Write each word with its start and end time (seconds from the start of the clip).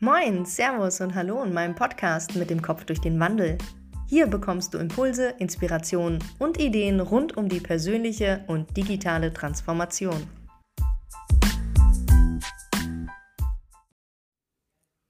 Moin, 0.00 0.44
Servus 0.44 1.00
und 1.00 1.16
Hallo 1.16 1.42
in 1.42 1.52
meinem 1.52 1.74
Podcast 1.74 2.36
mit 2.36 2.50
dem 2.50 2.62
Kopf 2.62 2.84
durch 2.84 3.00
den 3.00 3.18
Wandel. 3.18 3.58
Hier 4.06 4.28
bekommst 4.28 4.72
du 4.72 4.78
Impulse, 4.78 5.30
Inspirationen 5.40 6.22
und 6.38 6.60
Ideen 6.60 7.00
rund 7.00 7.36
um 7.36 7.48
die 7.48 7.58
persönliche 7.58 8.44
und 8.46 8.76
digitale 8.76 9.32
Transformation. 9.32 10.30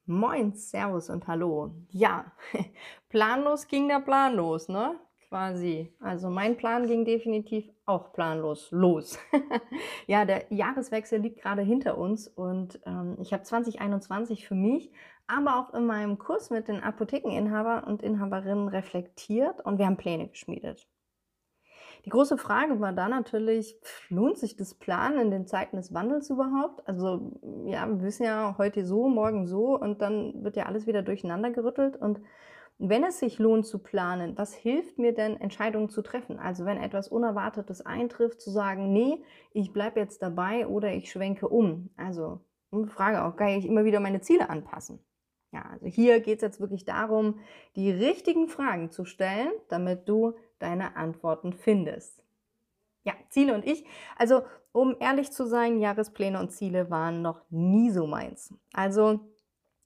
Moin, 0.07 0.55
Servus 0.55 1.11
und 1.11 1.27
Hallo. 1.27 1.75
Ja, 1.91 2.33
planlos 3.11 3.69
ging 3.69 3.89
der 3.89 4.01
Plan 4.01 4.37
los, 4.37 4.71
ne? 4.71 4.99
Quasi. 5.29 5.93
Also 6.01 6.31
mein 6.31 6.57
Plan 6.57 6.87
ging 6.87 7.05
definitiv 7.05 7.71
auch 7.87 8.13
planlos 8.13 8.71
los. 8.71 9.19
ja, 10.07 10.25
der 10.25 10.53
Jahreswechsel 10.53 11.21
liegt 11.21 11.43
gerade 11.43 11.63
hinter 11.63 11.99
uns 11.99 12.29
und 12.29 12.81
ähm, 12.87 13.17
ich 13.21 13.33
habe 13.33 13.43
2021 13.43 14.47
für 14.47 14.55
mich, 14.55 14.91
aber 15.27 15.59
auch 15.59 15.75
in 15.75 15.87
meinem 15.87 16.19
Kurs 16.19 16.51
mit 16.51 16.69
den 16.69 16.83
Apothekeninhaber 16.83 17.87
und 17.87 18.03
Inhaberinnen 18.03 18.69
reflektiert 18.69 19.61
und 19.65 19.79
wir 19.79 19.87
haben 19.87 19.99
Pläne 19.99 20.29
geschmiedet. 20.29 20.89
Die 22.05 22.11
große 22.11 22.39
Frage 22.39 22.81
war 22.81 22.93
da 22.93 23.09
natürlich, 23.09 23.77
lohnt 24.09 24.39
sich 24.39 24.57
das 24.57 24.75
Plan 24.75 25.19
in 25.19 25.31
den 25.31 25.47
Zeiten 25.47 25.77
des 25.77 25.93
Wandels 25.93 26.31
überhaupt? 26.31 26.87
Also 26.89 27.33
ja, 27.67 27.87
wir 27.87 28.03
wissen 28.03 28.23
ja 28.23 28.55
heute 28.57 28.87
so, 28.87 29.09
morgen 29.09 29.47
so 29.47 29.79
und 29.79 30.01
dann 30.01 30.45
wird 30.45 30.57
ja 30.57 30.67
alles 30.67 30.87
wieder 30.87 31.03
durcheinander 31.03 31.51
gerüttelt 31.51 31.97
und 31.97 32.21
wenn 32.79 33.05
es 33.05 33.19
sich 33.19 33.39
lohnt 33.39 33.67
zu 33.67 33.81
planen, 33.81 34.39
was 34.39 34.55
hilft 34.55 34.99
mir 34.99 35.13
denn, 35.13 35.41
Entscheidungen 35.41 35.89
zu 35.89 36.03
treffen? 36.03 36.39
Also 36.39 36.65
wenn 36.65 36.79
etwas 36.79 37.09
Unerwartetes 37.09 37.85
eintrifft, 37.85 38.41
zu 38.41 38.51
sagen, 38.51 38.93
nee, 38.93 39.23
ich 39.53 39.73
bleibe 39.73 40.01
jetzt 40.01 40.23
dabei 40.23 40.67
oder 40.67 40.93
ich 40.93 41.11
schwenke 41.11 41.49
um. 41.49 41.91
Also 41.97 42.41
Frage 42.89 43.25
auch, 43.25 43.37
kann 43.37 43.49
ich 43.49 43.67
immer 43.67 43.85
wieder 43.85 44.01
meine 44.01 44.21
Ziele 44.21 44.49
anpassen? 44.49 45.01
Ja, 45.53 45.63
also 45.73 45.87
hier 45.87 46.21
geht 46.21 46.37
es 46.37 46.43
jetzt 46.43 46.61
wirklich 46.61 46.85
darum, 46.85 47.41
die 47.75 47.91
richtigen 47.91 48.49
Fragen 48.49 48.91
zu 48.91 49.05
stellen, 49.05 49.51
damit 49.69 50.09
du 50.09 50.35
deine 50.59 50.97
Antworten 50.97 51.55
findest. 51.55 52.23
Ja, 53.05 53.15
Ziele 53.31 53.55
und 53.55 53.67
ich. 53.67 53.87
Also, 54.17 54.43
um 54.73 54.97
ehrlich 55.01 55.33
zu 55.33 55.47
sein, 55.47 55.81
Jahrespläne 55.81 56.39
und 56.39 56.51
Ziele 56.51 56.91
waren 56.91 57.23
noch 57.23 57.41
nie 57.51 57.91
so 57.91 58.07
meins. 58.07 58.55
Also, 58.75 59.21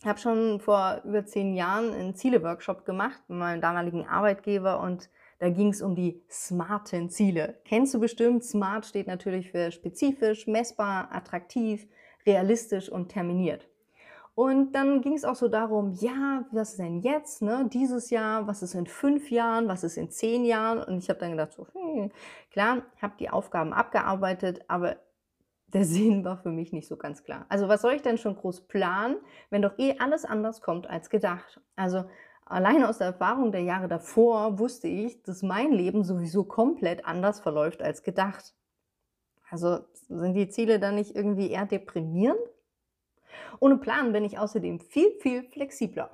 habe 0.06 0.19
schon 0.19 0.61
vor 0.61 1.03
über 1.05 1.25
zehn 1.25 1.55
Jahren 1.55 1.92
einen 1.92 2.14
Ziele-Workshop 2.14 2.84
gemacht 2.84 3.22
mit 3.28 3.39
meinem 3.39 3.61
damaligen 3.61 4.06
Arbeitgeber 4.06 4.81
und 4.81 5.11
da 5.39 5.50
ging 5.50 5.69
es 5.69 5.83
um 5.83 5.97
die 5.97 6.22
smarten 6.31 7.11
Ziele. 7.11 7.59
Kennst 7.64 7.92
du 7.94 8.00
bestimmt? 8.00 8.44
Smart 8.44 8.86
steht 8.86 9.09
natürlich 9.09 9.50
für 9.50 9.72
spezifisch, 9.72 10.47
messbar, 10.47 11.09
attraktiv, 11.12 11.89
realistisch 12.25 12.89
und 12.89 13.09
terminiert. 13.09 13.69
Und 14.34 14.72
dann 14.72 15.03
ging 15.03 15.12
es 15.14 15.25
auch 15.25 15.34
so 15.34 15.48
darum, 15.48 15.92
ja, 15.92 16.47
was 16.53 16.70
ist 16.70 16.78
denn 16.78 17.00
jetzt, 17.00 17.42
ne, 17.42 17.69
dieses 17.70 18.09
Jahr, 18.09 18.47
was 18.47 18.62
ist 18.62 18.75
in 18.75 18.87
fünf 18.87 19.31
Jahren, 19.31 19.69
was 19.69 19.84
ist 19.84 19.98
in 19.98 20.11
zehn 20.11 20.44
Jahren? 20.44 20.83
Und 20.83 20.98
ich 20.98 21.11
habe 21.11 21.20
dann 21.20 21.33
gedacht, 21.33 21.53
so, 21.53 21.66
hm, 21.75 22.11
klar, 22.50 22.83
habe 23.00 23.14
die 23.19 23.28
Aufgaben 23.28 23.75
abgearbeitet, 23.75 24.64
aber 24.69 24.97
der 25.73 25.84
Sinn 25.84 26.25
war 26.25 26.37
für 26.39 26.51
mich 26.51 26.73
nicht 26.73 26.87
so 26.87 26.97
ganz 26.97 27.25
klar. 27.25 27.47
Also 27.48 27.69
was 27.69 27.83
soll 27.83 27.95
ich 27.95 28.03
denn 28.03 28.19
schon 28.19 28.37
groß 28.37 28.62
planen, 28.69 29.17
wenn 29.51 29.62
doch 29.62 29.78
eh 29.78 29.97
alles 29.98 30.25
anders 30.25 30.61
kommt 30.61 30.87
als 30.89 31.11
gedacht? 31.11 31.61
Also 31.77 32.05
alleine 32.45 32.89
aus 32.89 32.98
der 32.98 33.09
Erfahrung 33.09 33.53
der 33.53 33.62
Jahre 33.62 33.89
davor 33.89 34.59
wusste 34.59 34.89
ich, 34.89 35.23
dass 35.23 35.43
mein 35.43 35.73
Leben 35.73 36.05
sowieso 36.05 36.45
komplett 36.45 37.06
anders 37.06 37.41
verläuft 37.41 37.83
als 37.83 38.03
gedacht. 38.03 38.55
Also 39.50 39.81
sind 40.09 40.34
die 40.34 40.48
Ziele 40.48 40.78
dann 40.78 40.95
nicht 40.95 41.15
irgendwie 41.15 41.50
eher 41.50 41.67
deprimierend? 41.67 42.41
Ohne 43.61 43.77
Plan 43.78 44.12
bin 44.12 44.25
ich 44.25 44.39
außerdem 44.39 44.81
viel, 44.81 45.11
viel 45.20 45.45
flexibler. 45.45 46.11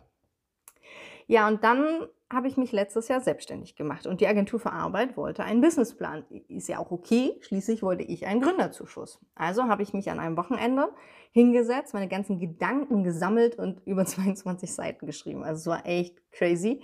Ja, 1.27 1.47
und 1.47 1.63
dann 1.63 2.09
habe 2.31 2.49
ich 2.49 2.57
mich 2.57 2.73
letztes 2.73 3.09
Jahr 3.09 3.21
selbstständig 3.21 3.75
gemacht 3.75 4.07
und 4.07 4.21
die 4.21 4.27
Agentur 4.27 4.61
für 4.61 4.73
Arbeit 4.73 5.17
wollte 5.17 5.45
einen 5.45 5.61
Businessplan. 5.61 6.25
Ist 6.49 6.69
ja 6.69 6.79
auch 6.79 6.91
okay, 6.91 7.39
schließlich 7.41 7.83
wollte 7.83 8.03
ich 8.03 8.27
einen 8.27 8.41
Gründerzuschuss. 8.41 9.19
Also 9.35 9.65
habe 9.65 9.83
ich 9.83 9.95
mich 9.95 10.11
an 10.11 10.21
einem 10.21 10.37
Wochenende 10.37 10.91
hingesetzt, 11.33 11.95
meine 11.95 12.09
ganzen 12.09 12.39
Gedanken 12.39 13.03
gesammelt 13.03 13.59
und 13.59 13.81
über 13.87 14.05
22 14.05 14.75
Seiten 14.75 15.07
geschrieben. 15.07 15.43
Also 15.43 15.61
es 15.61 15.67
war 15.79 15.87
echt 15.87 16.19
crazy. 16.33 16.83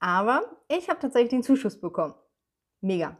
Aber 0.00 0.42
ich 0.68 0.88
habe 0.90 1.00
tatsächlich 1.00 1.30
den 1.30 1.42
Zuschuss 1.42 1.80
bekommen. 1.80 2.14
Mega. 2.80 3.16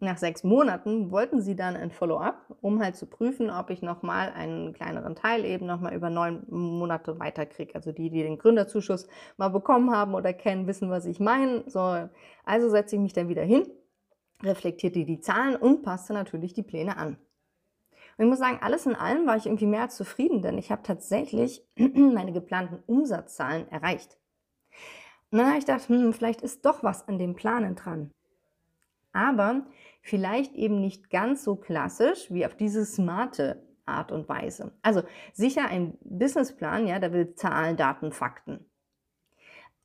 Nach 0.00 0.16
sechs 0.16 0.44
Monaten 0.44 1.10
wollten 1.10 1.40
sie 1.40 1.56
dann 1.56 1.74
ein 1.74 1.90
Follow-up, 1.90 2.56
um 2.60 2.80
halt 2.80 2.94
zu 2.94 3.06
prüfen, 3.06 3.50
ob 3.50 3.68
ich 3.70 3.82
nochmal 3.82 4.30
einen 4.32 4.72
kleineren 4.72 5.16
Teil 5.16 5.44
eben 5.44 5.66
nochmal 5.66 5.92
über 5.92 6.08
neun 6.08 6.46
Monate 6.48 7.18
weiterkriege. 7.18 7.74
Also 7.74 7.90
die, 7.90 8.08
die 8.08 8.22
den 8.22 8.38
Gründerzuschuss 8.38 9.08
mal 9.38 9.48
bekommen 9.48 9.90
haben 9.90 10.14
oder 10.14 10.32
kennen, 10.32 10.68
wissen, 10.68 10.88
was 10.88 11.04
ich 11.04 11.18
meine. 11.18 11.64
So, 11.66 12.08
also 12.44 12.68
setze 12.68 12.94
ich 12.94 13.02
mich 13.02 13.12
dann 13.12 13.28
wieder 13.28 13.42
hin, 13.42 13.66
reflektierte 14.40 15.04
die 15.04 15.18
Zahlen 15.18 15.56
und 15.56 15.82
passte 15.82 16.12
natürlich 16.12 16.54
die 16.54 16.62
Pläne 16.62 16.96
an. 16.96 17.18
Und 18.18 18.24
ich 18.24 18.30
muss 18.30 18.38
sagen, 18.38 18.58
alles 18.60 18.86
in 18.86 18.94
allem 18.94 19.26
war 19.26 19.36
ich 19.36 19.46
irgendwie 19.46 19.66
mehr 19.66 19.82
als 19.82 19.96
zufrieden, 19.96 20.42
denn 20.42 20.58
ich 20.58 20.70
habe 20.70 20.84
tatsächlich 20.84 21.66
meine 21.76 22.32
geplanten 22.32 22.84
Umsatzzahlen 22.86 23.68
erreicht. 23.72 24.16
Habe 25.32 25.58
ich 25.58 25.66
gedacht, 25.66 25.88
hm, 25.88 26.12
vielleicht 26.12 26.40
ist 26.42 26.64
doch 26.64 26.84
was 26.84 27.06
an 27.08 27.18
dem 27.18 27.34
Planen 27.34 27.74
dran 27.74 28.12
aber 29.18 29.66
vielleicht 30.00 30.54
eben 30.54 30.80
nicht 30.80 31.10
ganz 31.10 31.42
so 31.42 31.56
klassisch 31.56 32.30
wie 32.30 32.46
auf 32.46 32.54
diese 32.54 32.84
smarte 32.86 33.66
Art 33.84 34.12
und 34.12 34.28
Weise. 34.28 34.72
Also 34.82 35.02
sicher 35.32 35.66
ein 35.66 35.98
Businessplan, 36.02 36.86
ja, 36.86 36.98
der 36.98 37.12
will 37.12 37.34
Zahlen, 37.34 37.76
Daten, 37.76 38.12
Fakten. 38.12 38.64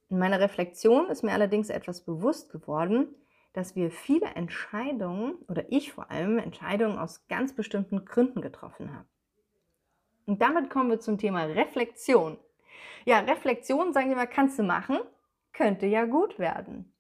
In 0.10 0.20
meiner 0.20 0.40
Reflexion 0.40 1.08
ist 1.08 1.24
mir 1.24 1.32
allerdings 1.32 1.70
etwas 1.70 2.02
bewusst 2.02 2.52
geworden, 2.52 3.08
dass 3.54 3.76
wir 3.76 3.90
viele 3.90 4.28
Entscheidungen 4.36 5.36
oder 5.48 5.72
ich 5.72 5.92
vor 5.92 6.12
allem 6.12 6.38
Entscheidungen 6.38 6.98
aus 6.98 7.28
ganz 7.28 7.54
bestimmten 7.56 8.06
Gründen 8.06 8.42
getroffen 8.42 8.94
habe. 8.94 9.08
Und 10.26 10.42
damit 10.42 10.70
kommen 10.70 10.90
wir 10.90 11.00
zum 11.00 11.18
Thema 11.18 11.44
Reflexion. 11.44 12.38
Ja, 13.06 13.20
Reflexion, 13.20 13.94
sagen 13.94 14.10
wir 14.10 14.16
mal, 14.16 14.28
kannst 14.28 14.58
du 14.60 14.64
machen, 14.64 15.00
könnte 15.52 15.86
ja 15.86 16.06
gut 16.06 16.40
werden. 16.40 16.93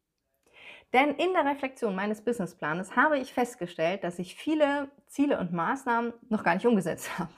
Denn 0.93 1.15
in 1.15 1.33
der 1.33 1.45
Reflexion 1.45 1.95
meines 1.95 2.23
Businessplanes 2.23 2.95
habe 2.95 3.17
ich 3.17 3.33
festgestellt, 3.33 4.03
dass 4.03 4.19
ich 4.19 4.35
viele 4.35 4.89
Ziele 5.07 5.39
und 5.39 5.51
Maßnahmen 5.51 6.13
noch 6.29 6.43
gar 6.43 6.53
nicht 6.53 6.67
umgesetzt 6.67 7.09
habe. 7.19 7.31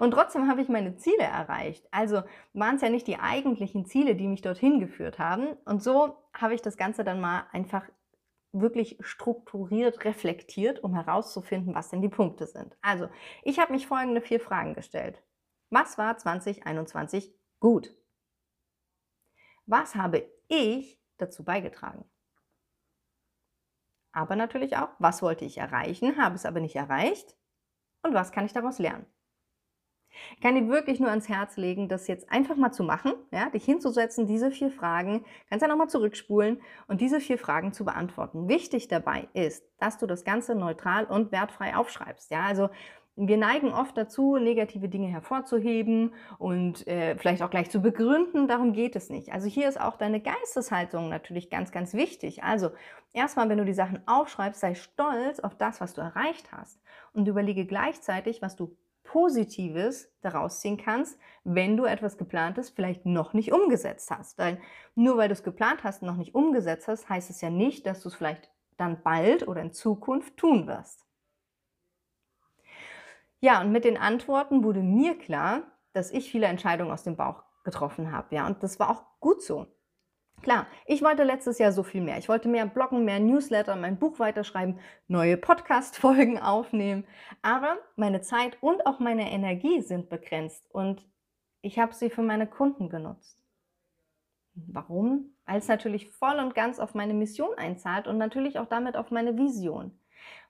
Und 0.00 0.10
trotzdem 0.10 0.48
habe 0.48 0.60
ich 0.60 0.68
meine 0.68 0.96
Ziele 0.96 1.22
erreicht. 1.22 1.86
Also 1.90 2.22
waren 2.52 2.76
es 2.76 2.82
ja 2.82 2.90
nicht 2.90 3.06
die 3.06 3.18
eigentlichen 3.18 3.86
Ziele, 3.86 4.16
die 4.16 4.28
mich 4.28 4.42
dorthin 4.42 4.80
geführt 4.80 5.18
haben. 5.18 5.48
Und 5.64 5.82
so 5.82 6.16
habe 6.34 6.54
ich 6.54 6.62
das 6.62 6.76
Ganze 6.76 7.04
dann 7.04 7.20
mal 7.20 7.46
einfach 7.52 7.84
wirklich 8.52 8.98
strukturiert 9.00 10.04
reflektiert, 10.04 10.84
um 10.84 10.94
herauszufinden, 10.94 11.74
was 11.74 11.88
denn 11.88 12.02
die 12.02 12.10
Punkte 12.10 12.46
sind. 12.46 12.76
Also, 12.82 13.08
ich 13.42 13.58
habe 13.58 13.72
mich 13.72 13.86
folgende 13.86 14.20
vier 14.20 14.40
Fragen 14.40 14.74
gestellt. 14.74 15.22
Was 15.70 15.96
war 15.96 16.18
2021 16.18 17.32
gut? 17.60 17.94
Was 19.64 19.94
habe 19.94 20.28
ich 20.48 21.00
dazu 21.16 21.44
beigetragen? 21.44 22.04
Aber 24.12 24.36
natürlich 24.36 24.76
auch, 24.76 24.90
was 24.98 25.22
wollte 25.22 25.44
ich 25.44 25.58
erreichen, 25.58 26.16
habe 26.22 26.34
es 26.36 26.46
aber 26.46 26.60
nicht 26.60 26.76
erreicht 26.76 27.36
und 28.02 28.14
was 28.14 28.32
kann 28.32 28.46
ich 28.46 28.52
daraus 28.52 28.78
lernen. 28.78 29.06
Ich 30.36 30.42
kann 30.42 30.54
dir 30.54 30.68
wirklich 30.68 31.00
nur 31.00 31.08
ans 31.10 31.28
Herz 31.28 31.56
legen, 31.56 31.88
das 31.88 32.06
jetzt 32.06 32.30
einfach 32.30 32.56
mal 32.56 32.72
zu 32.72 32.82
machen, 32.84 33.14
ja, 33.32 33.48
dich 33.50 33.64
hinzusetzen, 33.64 34.26
diese 34.26 34.50
vier 34.50 34.70
Fragen, 34.70 35.24
kannst 35.48 35.62
ja 35.62 35.68
nochmal 35.68 35.88
zurückspulen 35.88 36.60
und 36.86 37.00
diese 37.00 37.20
vier 37.20 37.38
Fragen 37.38 37.72
zu 37.72 37.84
beantworten. 37.84 38.48
Wichtig 38.48 38.88
dabei 38.88 39.28
ist, 39.32 39.64
dass 39.78 39.98
du 39.98 40.06
das 40.06 40.24
Ganze 40.24 40.54
neutral 40.54 41.04
und 41.06 41.32
wertfrei 41.32 41.76
aufschreibst. 41.76 42.30
Ja, 42.30 42.42
also 42.42 42.68
wir 43.16 43.36
neigen 43.36 43.72
oft 43.72 43.96
dazu, 43.96 44.36
negative 44.36 44.88
Dinge 44.88 45.08
hervorzuheben 45.08 46.14
und 46.38 46.86
äh, 46.86 47.16
vielleicht 47.16 47.42
auch 47.42 47.50
gleich 47.50 47.70
zu 47.70 47.80
begründen. 47.80 48.48
Darum 48.48 48.72
geht 48.72 48.96
es 48.96 49.10
nicht. 49.10 49.32
Also 49.32 49.48
hier 49.48 49.68
ist 49.68 49.80
auch 49.80 49.96
deine 49.96 50.20
Geisteshaltung 50.20 51.10
natürlich 51.10 51.50
ganz, 51.50 51.72
ganz 51.72 51.92
wichtig. 51.92 52.42
Also 52.42 52.70
erstmal, 53.12 53.48
wenn 53.50 53.58
du 53.58 53.66
die 53.66 53.74
Sachen 53.74 54.00
aufschreibst, 54.06 54.60
sei 54.60 54.74
stolz 54.74 55.40
auf 55.40 55.54
das, 55.56 55.80
was 55.80 55.92
du 55.92 56.00
erreicht 56.00 56.52
hast 56.52 56.80
und 57.12 57.28
überlege 57.28 57.66
gleichzeitig, 57.66 58.40
was 58.40 58.56
du 58.56 58.76
Positives 59.04 60.10
daraus 60.22 60.60
ziehen 60.60 60.78
kannst, 60.78 61.18
wenn 61.44 61.76
du 61.76 61.84
etwas 61.84 62.16
geplantes 62.16 62.70
vielleicht 62.70 63.04
noch 63.04 63.34
nicht 63.34 63.52
umgesetzt 63.52 64.10
hast. 64.10 64.38
Weil 64.38 64.58
nur 64.94 65.18
weil 65.18 65.28
du 65.28 65.34
es 65.34 65.42
geplant 65.42 65.84
hast 65.84 66.00
und 66.00 66.08
noch 66.08 66.16
nicht 66.16 66.34
umgesetzt 66.34 66.88
hast, 66.88 67.10
heißt 67.10 67.28
es 67.28 67.42
ja 67.42 67.50
nicht, 67.50 67.84
dass 67.84 68.00
du 68.00 68.08
es 68.08 68.14
vielleicht 68.14 68.50
dann 68.78 69.02
bald 69.02 69.46
oder 69.46 69.60
in 69.60 69.72
Zukunft 69.72 70.38
tun 70.38 70.66
wirst. 70.66 71.04
Ja, 73.42 73.60
und 73.60 73.72
mit 73.72 73.84
den 73.84 73.96
Antworten 73.98 74.62
wurde 74.64 74.80
mir 74.82 75.18
klar, 75.18 75.62
dass 75.92 76.10
ich 76.12 76.30
viele 76.30 76.46
Entscheidungen 76.46 76.90
aus 76.92 77.02
dem 77.02 77.16
Bauch 77.16 77.42
getroffen 77.64 78.12
habe. 78.12 78.34
Ja, 78.34 78.46
und 78.46 78.62
das 78.62 78.78
war 78.80 78.88
auch 78.90 79.04
gut 79.20 79.42
so. 79.42 79.66
Klar, 80.42 80.66
ich 80.86 81.02
wollte 81.02 81.24
letztes 81.24 81.58
Jahr 81.58 81.72
so 81.72 81.82
viel 81.84 82.02
mehr. 82.02 82.18
Ich 82.18 82.28
wollte 82.28 82.48
mehr 82.48 82.66
bloggen, 82.66 83.04
mehr 83.04 83.20
Newsletter, 83.20 83.76
mein 83.76 83.98
Buch 83.98 84.18
weiterschreiben, 84.20 84.80
neue 85.08 85.36
Podcast-Folgen 85.36 86.38
aufnehmen. 86.42 87.06
Aber 87.42 87.78
meine 87.96 88.22
Zeit 88.22 88.58
und 88.62 88.86
auch 88.86 89.00
meine 89.00 89.30
Energie 89.32 89.80
sind 89.82 90.10
begrenzt. 90.10 90.68
Und 90.72 91.06
Ich 91.62 91.78
habe 91.80 91.94
sie 91.94 92.10
für 92.10 92.22
meine 92.22 92.48
Kunden 92.48 92.90
genutzt. 92.90 93.40
Warum? 94.54 95.36
Weil 95.46 95.58
es 95.58 95.68
natürlich 95.68 96.10
voll 96.10 96.38
und 96.38 96.54
ganz 96.54 96.78
auf 96.80 96.94
meine 96.94 97.14
Mission 97.14 97.54
einzahlt 97.58 98.06
und 98.06 98.18
natürlich 98.18 98.58
auch 98.58 98.66
damit 98.66 98.96
auf 98.96 99.10
meine 99.10 99.36
Vision. 99.36 99.98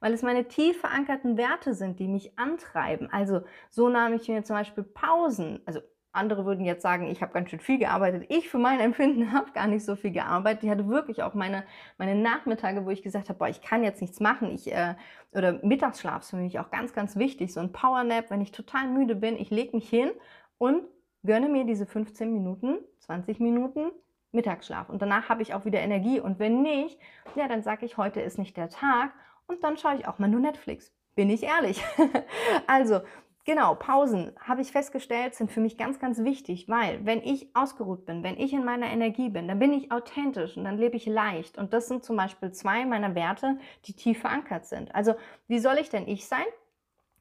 Weil 0.00 0.12
es 0.12 0.22
meine 0.22 0.48
tief 0.48 0.80
verankerten 0.80 1.36
Werte 1.36 1.74
sind, 1.74 1.98
die 1.98 2.08
mich 2.08 2.38
antreiben. 2.38 3.08
Also 3.12 3.42
so 3.70 3.88
nahm 3.88 4.14
ich 4.14 4.28
mir 4.28 4.44
zum 4.44 4.56
Beispiel 4.56 4.84
Pausen. 4.84 5.60
Also 5.66 5.80
andere 6.12 6.44
würden 6.44 6.64
jetzt 6.64 6.82
sagen, 6.82 7.06
ich 7.06 7.22
habe 7.22 7.32
ganz 7.32 7.50
schön 7.50 7.60
viel 7.60 7.78
gearbeitet. 7.78 8.26
Ich 8.28 8.48
für 8.50 8.58
mein 8.58 8.80
Empfinden 8.80 9.32
habe 9.32 9.50
gar 9.52 9.66
nicht 9.66 9.84
so 9.84 9.96
viel 9.96 10.12
gearbeitet. 10.12 10.64
Ich 10.64 10.70
hatte 10.70 10.88
wirklich 10.88 11.22
auch 11.22 11.34
meine, 11.34 11.64
meine 11.98 12.14
Nachmittage, 12.14 12.84
wo 12.84 12.90
ich 12.90 13.02
gesagt 13.02 13.28
habe, 13.28 13.38
boah, 13.38 13.48
ich 13.48 13.62
kann 13.62 13.82
jetzt 13.82 14.00
nichts 14.00 14.20
machen. 14.20 14.50
Ich, 14.52 14.70
äh, 14.70 14.94
oder 15.32 15.54
Mittagsschlaf 15.62 16.22
ist 16.22 16.30
für 16.30 16.36
mich 16.36 16.58
auch 16.58 16.70
ganz, 16.70 16.92
ganz 16.92 17.16
wichtig. 17.16 17.52
So 17.52 17.60
ein 17.60 17.72
Powernap, 17.72 18.30
wenn 18.30 18.42
ich 18.42 18.52
total 18.52 18.88
müde 18.88 19.14
bin, 19.14 19.36
ich 19.36 19.50
lege 19.50 19.74
mich 19.74 19.88
hin 19.88 20.10
und 20.58 20.82
gönne 21.24 21.48
mir 21.48 21.64
diese 21.64 21.86
15 21.86 22.32
Minuten, 22.32 22.78
20 23.00 23.40
Minuten 23.40 23.90
Mittagsschlaf. 24.32 24.88
Und 24.88 25.00
danach 25.00 25.28
habe 25.28 25.42
ich 25.42 25.54
auch 25.54 25.64
wieder 25.64 25.80
Energie. 25.80 26.20
Und 26.20 26.38
wenn 26.38 26.62
nicht, 26.62 26.98
ja, 27.36 27.48
dann 27.48 27.62
sage 27.62 27.86
ich, 27.86 27.96
heute 27.96 28.20
ist 28.20 28.38
nicht 28.38 28.56
der 28.56 28.68
Tag. 28.68 29.12
Und 29.46 29.62
dann 29.62 29.76
schaue 29.76 29.96
ich 29.96 30.06
auch 30.06 30.18
mal 30.18 30.28
nur 30.28 30.40
Netflix. 30.40 30.92
Bin 31.14 31.28
ich 31.30 31.42
ehrlich. 31.42 31.82
also, 32.66 33.00
genau, 33.44 33.74
Pausen, 33.74 34.32
habe 34.40 34.62
ich 34.62 34.72
festgestellt, 34.72 35.34
sind 35.34 35.52
für 35.52 35.60
mich 35.60 35.76
ganz, 35.76 35.98
ganz 35.98 36.24
wichtig, 36.24 36.68
weil 36.68 37.04
wenn 37.04 37.22
ich 37.22 37.54
ausgeruht 37.54 38.06
bin, 38.06 38.22
wenn 38.22 38.38
ich 38.38 38.52
in 38.52 38.64
meiner 38.64 38.86
Energie 38.86 39.28
bin, 39.28 39.48
dann 39.48 39.58
bin 39.58 39.72
ich 39.72 39.92
authentisch 39.92 40.56
und 40.56 40.64
dann 40.64 40.78
lebe 40.78 40.96
ich 40.96 41.06
leicht. 41.06 41.58
Und 41.58 41.72
das 41.72 41.88
sind 41.88 42.04
zum 42.04 42.16
Beispiel 42.16 42.52
zwei 42.52 42.86
meiner 42.86 43.14
Werte, 43.14 43.58
die 43.84 43.92
tief 43.92 44.20
verankert 44.20 44.66
sind. 44.66 44.94
Also, 44.94 45.14
wie 45.48 45.58
soll 45.58 45.78
ich 45.78 45.90
denn 45.90 46.08
ich 46.08 46.26
sein? 46.26 46.46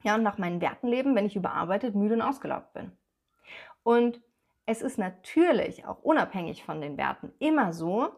Ja, 0.02 0.14
und 0.14 0.22
nach 0.22 0.38
meinen 0.38 0.60
Werten 0.60 0.88
leben, 0.88 1.14
wenn 1.14 1.26
ich 1.26 1.36
überarbeitet, 1.36 1.94
müde 1.94 2.14
und 2.14 2.22
ausgelaugt 2.22 2.72
bin. 2.72 2.92
Und 3.82 4.20
es 4.66 4.82
ist 4.82 4.98
natürlich 4.98 5.86
auch 5.86 6.02
unabhängig 6.02 6.64
von 6.64 6.80
den 6.80 6.96
Werten 6.96 7.32
immer 7.38 7.72
so, 7.72 8.10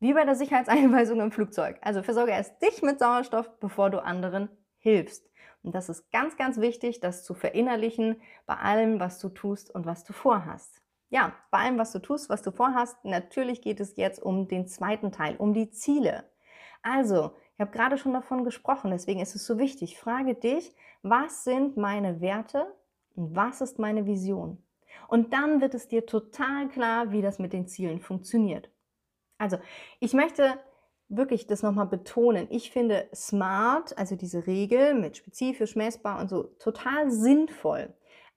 wie 0.00 0.14
bei 0.14 0.24
der 0.24 0.34
Sicherheitseinweisung 0.34 1.20
im 1.20 1.30
Flugzeug. 1.30 1.78
Also 1.82 2.02
versorge 2.02 2.32
erst 2.32 2.60
dich 2.60 2.82
mit 2.82 2.98
Sauerstoff, 2.98 3.48
bevor 3.60 3.90
du 3.90 4.02
anderen 4.02 4.48
hilfst. 4.78 5.30
Und 5.62 5.74
das 5.74 5.88
ist 5.88 6.10
ganz, 6.10 6.36
ganz 6.36 6.58
wichtig, 6.58 7.00
das 7.00 7.22
zu 7.22 7.34
verinnerlichen 7.34 8.20
bei 8.46 8.56
allem, 8.56 8.98
was 8.98 9.18
du 9.18 9.28
tust 9.28 9.72
und 9.74 9.86
was 9.86 10.04
du 10.04 10.12
vorhast. 10.12 10.80
Ja, 11.10 11.34
bei 11.50 11.58
allem, 11.58 11.78
was 11.78 11.92
du 11.92 11.98
tust, 11.98 12.30
was 12.30 12.40
du 12.40 12.50
vorhast, 12.50 13.04
natürlich 13.04 13.60
geht 13.62 13.80
es 13.80 13.96
jetzt 13.96 14.22
um 14.22 14.48
den 14.48 14.66
zweiten 14.66 15.12
Teil, 15.12 15.36
um 15.36 15.52
die 15.52 15.70
Ziele. 15.70 16.24
Also, 16.82 17.32
ich 17.54 17.60
habe 17.60 17.72
gerade 17.72 17.98
schon 17.98 18.14
davon 18.14 18.44
gesprochen, 18.44 18.90
deswegen 18.90 19.20
ist 19.20 19.34
es 19.34 19.44
so 19.44 19.58
wichtig. 19.58 19.98
Frage 19.98 20.34
dich, 20.34 20.74
was 21.02 21.44
sind 21.44 21.76
meine 21.76 22.22
Werte 22.22 22.74
und 23.16 23.36
was 23.36 23.60
ist 23.60 23.78
meine 23.78 24.06
Vision? 24.06 24.62
Und 25.08 25.32
dann 25.34 25.60
wird 25.60 25.74
es 25.74 25.88
dir 25.88 26.06
total 26.06 26.68
klar, 26.68 27.12
wie 27.12 27.20
das 27.20 27.38
mit 27.38 27.52
den 27.52 27.66
Zielen 27.66 28.00
funktioniert. 28.00 28.70
Also, 29.40 29.58
ich 30.00 30.12
möchte 30.12 30.58
wirklich 31.08 31.46
das 31.46 31.62
nochmal 31.62 31.86
betonen. 31.86 32.46
Ich 32.50 32.70
finde 32.70 33.08
SMART, 33.14 33.96
also 33.98 34.14
diese 34.14 34.46
Regel 34.46 34.94
mit 34.94 35.16
spezifisch, 35.16 35.74
messbar 35.76 36.20
und 36.20 36.28
so, 36.28 36.44
total 36.58 37.10
sinnvoll. 37.10 37.92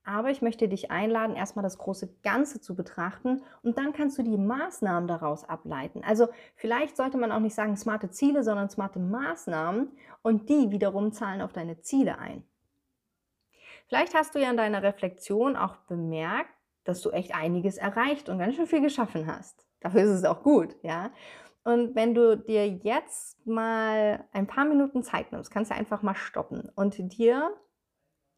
Aber 0.06 0.32
ich 0.32 0.42
möchte 0.42 0.68
dich 0.68 0.92
einladen, 0.92 1.36
erstmal 1.36 1.64
das 1.64 1.78
große 1.78 2.16
Ganze 2.24 2.60
zu 2.60 2.76
betrachten 2.76 3.42
und 3.62 3.78
dann 3.78 3.94
kannst 3.94 4.18
du 4.18 4.24
die 4.24 4.38
Maßnahmen 4.38 5.08
daraus 5.08 5.48
ableiten. 5.48 6.04
Also 6.04 6.28
vielleicht 6.56 6.98
sollte 6.98 7.18
man 7.18 7.32
auch 7.32 7.40
nicht 7.40 7.56
sagen 7.56 7.78
smarte 7.78 8.10
Ziele, 8.10 8.44
sondern 8.44 8.70
smarte 8.70 9.00
Maßnahmen 9.00 9.92
und 10.22 10.50
die 10.50 10.72
wiederum 10.72 11.12
zahlen 11.12 11.42
auf 11.42 11.54
deine 11.54 11.82
Ziele 11.82 12.18
ein. 12.18 12.44
Vielleicht 13.88 14.16
hast 14.16 14.36
du 14.36 14.40
ja 14.40 14.50
in 14.50 14.58
deiner 14.58 14.84
Reflexion 14.84 15.56
auch 15.56 15.76
bemerkt, 15.88 16.50
dass 16.86 17.02
du 17.02 17.12
echt 17.12 17.36
einiges 17.36 17.78
erreicht 17.78 18.28
und 18.30 18.40
ganz 18.40 18.56
schön 18.56 18.68
viel 18.68 18.82
geschaffen 18.82 19.28
hast. 19.28 19.66
Dafür 19.84 20.04
ist 20.04 20.10
es 20.10 20.24
auch 20.24 20.42
gut, 20.44 20.76
ja. 20.82 21.12
Und 21.64 21.96
wenn 21.96 22.14
du 22.14 22.38
dir 22.38 22.68
jetzt 22.68 23.46
mal 23.46 24.26
ein 24.32 24.48
paar 24.48 24.66
Minuten 24.66 25.04
Zeit 25.04 25.32
nimmst, 25.32 25.52
kannst 25.52 25.72
du 25.72 25.76
einfach 25.76 26.02
mal 26.02 26.16
stoppen 26.16 26.70
und 26.76 26.98
dir 26.98 27.54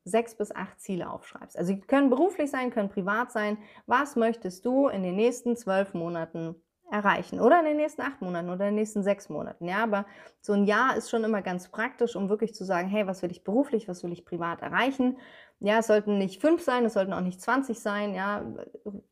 sechs 0.04 0.36
bis 0.36 0.52
acht 0.52 0.80
Ziele 0.80 1.10
aufschreibst. 1.10 1.58
Also 1.58 1.74
die 1.74 1.82
können 1.82 2.10
beruflich 2.10 2.52
sein, 2.52 2.70
können 2.70 2.90
privat 2.90 3.32
sein. 3.32 3.58
Was 3.88 4.16
möchtest 4.16 4.66
du 4.66 4.88
in 4.88 5.02
den 5.02 5.16
nächsten 5.16 5.56
zwölf 5.56 5.94
Monaten 5.96 6.56
erreichen 6.92 7.40
oder 7.40 7.60
in 7.60 7.66
den 7.66 7.78
nächsten 7.78 8.02
acht 8.02 8.22
Monaten 8.22 8.50
oder 8.50 8.68
in 8.68 8.72
den 8.72 8.76
nächsten 8.76 9.04
sechs 9.04 9.30
Monaten. 9.30 9.68
Ja, 9.68 9.84
aber 9.84 10.06
so 10.42 10.54
ein 10.54 10.66
Jahr 10.66 10.96
ist 10.96 11.10
schon 11.10 11.24
immer 11.24 11.42
ganz 11.42 11.70
praktisch, 11.70 12.16
um 12.16 12.30
wirklich 12.30 12.54
zu 12.54 12.64
sagen, 12.64 12.88
hey, 12.88 13.08
was 13.08 13.22
will 13.22 13.32
ich 13.32 13.44
beruflich, 13.44 13.88
was 13.88 14.04
will 14.04 14.12
ich 14.12 14.26
privat 14.26 14.62
erreichen? 14.62 15.18
Ja, 15.60 15.80
es 15.80 15.88
sollten 15.88 16.18
nicht 16.18 16.42
fünf 16.42 16.62
sein, 16.62 16.86
es 16.86 16.94
sollten 16.94 17.14
auch 17.14 17.22
nicht 17.22 17.42
20 17.42 17.80
sein. 17.80 18.14
Ja, 18.14 18.46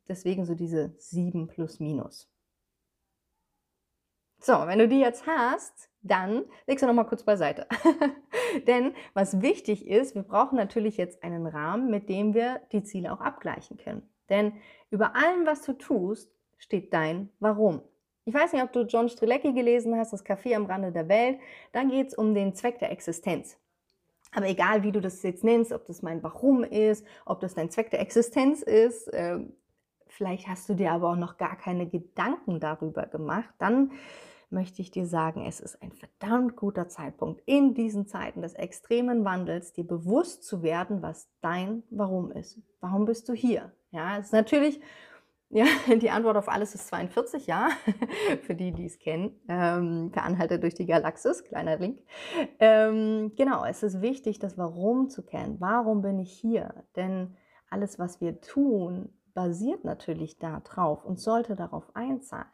deswegen 0.07 0.45
so 0.45 0.55
diese 0.55 0.93
sieben 0.97 1.47
plus 1.47 1.79
minus. 1.79 2.29
So, 4.39 4.53
wenn 4.67 4.77
du 4.77 4.89
die 4.89 4.99
jetzt 4.99 5.25
hast, 5.25 5.89
dann 6.01 6.43
legst 6.67 6.83
du 6.83 6.87
noch 6.87 6.93
mal 6.93 7.05
kurz 7.05 7.23
beiseite. 7.23 7.65
Denn 8.67 8.93
was 9.13 9.41
wichtig 9.41 9.87
ist, 9.87 10.15
wir 10.15 10.23
brauchen 10.23 10.57
natürlich 10.57 10.97
jetzt 10.97 11.23
einen 11.23 11.47
Rahmen, 11.47 11.89
mit 11.89 12.09
dem 12.09 12.33
wir 12.33 12.59
die 12.73 12.83
Ziele 12.83 13.13
auch 13.13 13.21
abgleichen 13.21 13.77
können. 13.77 14.09
Denn 14.29 14.53
über 14.89 15.15
allem, 15.15 15.45
was 15.45 15.61
du 15.61 15.71
tust, 15.73 16.32
steht 16.57 16.93
dein 16.93 17.29
Warum. 17.39 17.81
Ich 18.25 18.33
weiß 18.33 18.53
nicht, 18.53 18.63
ob 18.63 18.71
du 18.71 18.81
John 18.81 19.09
Strilecki 19.09 19.53
gelesen 19.53 19.97
hast, 19.97 20.13
das 20.13 20.25
Café 20.25 20.55
am 20.55 20.65
Rande 20.65 20.91
der 20.91 21.09
Welt. 21.09 21.39
Da 21.73 21.83
geht 21.83 22.07
es 22.07 22.13
um 22.13 22.33
den 22.33 22.55
Zweck 22.55 22.79
der 22.79 22.91
Existenz. 22.91 23.57
Aber 24.33 24.47
egal, 24.47 24.83
wie 24.83 24.91
du 24.91 25.01
das 25.01 25.21
jetzt 25.23 25.43
nennst, 25.43 25.71
ob 25.73 25.85
das 25.85 26.01
mein 26.01 26.23
Warum 26.23 26.63
ist, 26.63 27.05
ob 27.25 27.39
das 27.39 27.53
dein 27.53 27.69
Zweck 27.69 27.91
der 27.91 27.99
Existenz 27.99 28.61
ist, 28.61 29.07
äh, 29.09 29.39
vielleicht 30.07 30.47
hast 30.47 30.69
du 30.69 30.73
dir 30.73 30.91
aber 30.91 31.11
auch 31.11 31.15
noch 31.17 31.37
gar 31.37 31.55
keine 31.57 31.87
Gedanken 31.87 32.59
darüber 32.59 33.05
gemacht, 33.05 33.53
dann 33.59 33.91
möchte 34.49 34.81
ich 34.81 34.91
dir 34.91 35.05
sagen, 35.05 35.45
es 35.45 35.59
ist 35.59 35.81
ein 35.81 35.91
verdammt 35.91 36.55
guter 36.55 36.87
Zeitpunkt 36.87 37.41
in 37.45 37.73
diesen 37.73 38.07
Zeiten 38.07 38.41
des 38.41 38.53
extremen 38.53 39.25
Wandels, 39.25 39.73
dir 39.73 39.85
bewusst 39.85 40.43
zu 40.43 40.63
werden, 40.63 41.01
was 41.01 41.27
dein 41.41 41.83
Warum 41.89 42.31
ist. 42.31 42.59
Warum 42.79 43.05
bist 43.05 43.27
du 43.29 43.33
hier? 43.33 43.71
Ja, 43.91 44.17
es 44.17 44.27
ist 44.27 44.33
natürlich, 44.33 44.79
ja, 45.53 45.65
die 46.01 46.09
Antwort 46.09 46.35
auf 46.35 46.49
alles 46.49 46.73
ist 46.73 46.87
42, 46.87 47.47
ja, 47.47 47.69
für 48.41 48.55
die, 48.55 48.71
die 48.71 48.85
es 48.85 48.97
kennen. 48.97 49.39
Ähm, 49.47 50.09
per 50.11 50.23
Anhalter 50.23 50.57
durch 50.57 50.73
die 50.73 50.87
Galaxis, 50.87 51.43
kleiner 51.43 51.77
Link. 51.77 52.01
Ähm, 52.59 53.33
genau, 53.35 53.63
es 53.63 53.83
ist 53.83 54.01
wichtig, 54.01 54.39
das 54.39 54.57
Warum 54.57 55.09
zu 55.09 55.23
kennen. 55.23 55.57
Warum 55.59 56.01
bin 56.01 56.19
ich 56.19 56.31
hier? 56.33 56.83
Denn 56.95 57.37
alles, 57.69 57.99
was 57.99 58.19
wir 58.19 58.41
tun, 58.41 59.13
basiert 59.33 59.83
natürlich 59.83 60.39
darauf 60.39 61.05
und 61.05 61.19
sollte 61.19 61.55
darauf 61.55 61.95
einzahlen. 61.95 62.47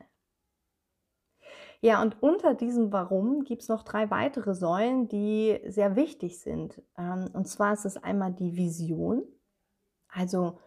Ja, 1.82 2.02
und 2.02 2.22
unter 2.22 2.54
diesem 2.54 2.92
Warum 2.92 3.46
gibt 3.46 3.62
es 3.62 3.70
noch 3.70 3.84
drei 3.84 4.12
weitere 4.12 4.54
Säulen, 4.54 5.08
die 5.08 5.58
sehr 5.66 5.96
wichtig 5.96 6.42
sind. 6.42 6.82
Ähm, 6.98 7.30
und 7.32 7.48
zwar 7.48 7.72
ist 7.72 7.86
es 7.86 7.96
einmal 7.96 8.34
die 8.34 8.58
Vision. 8.58 9.24
Also 10.10 10.60